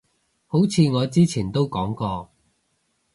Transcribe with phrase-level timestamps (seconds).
[0.47, 2.31] 好似我之前都講過